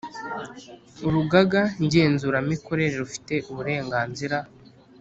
[1.07, 4.37] Urugaga ngenzuramikorere rufite uburenganzira